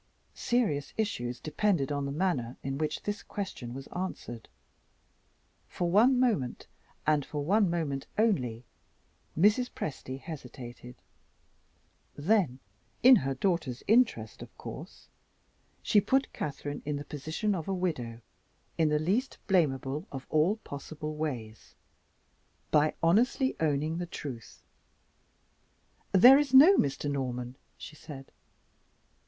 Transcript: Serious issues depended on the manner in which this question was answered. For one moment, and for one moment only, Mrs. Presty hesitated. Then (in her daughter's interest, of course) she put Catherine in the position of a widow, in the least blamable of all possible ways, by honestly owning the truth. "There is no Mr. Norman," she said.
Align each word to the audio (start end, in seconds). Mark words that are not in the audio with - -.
Serious 0.33 0.95
issues 0.97 1.39
depended 1.39 1.91
on 1.91 2.07
the 2.07 2.11
manner 2.11 2.57
in 2.63 2.79
which 2.79 3.03
this 3.03 3.21
question 3.21 3.71
was 3.71 3.85
answered. 3.95 4.49
For 5.67 5.91
one 5.91 6.19
moment, 6.19 6.65
and 7.05 7.23
for 7.23 7.45
one 7.45 7.69
moment 7.69 8.07
only, 8.17 8.65
Mrs. 9.37 9.69
Presty 9.69 10.19
hesitated. 10.19 10.95
Then 12.15 12.57
(in 13.03 13.17
her 13.17 13.35
daughter's 13.35 13.83
interest, 13.87 14.41
of 14.41 14.57
course) 14.57 15.07
she 15.83 16.01
put 16.01 16.33
Catherine 16.33 16.81
in 16.83 16.95
the 16.95 17.05
position 17.05 17.53
of 17.53 17.67
a 17.67 17.73
widow, 17.75 18.21
in 18.79 18.89
the 18.89 18.97
least 18.97 19.37
blamable 19.45 20.07
of 20.11 20.25
all 20.31 20.55
possible 20.63 21.13
ways, 21.15 21.75
by 22.71 22.95
honestly 23.03 23.55
owning 23.59 23.99
the 23.99 24.07
truth. 24.07 24.63
"There 26.11 26.39
is 26.39 26.55
no 26.55 26.75
Mr. 26.75 27.07
Norman," 27.07 27.55
she 27.77 27.95
said. 27.95 28.31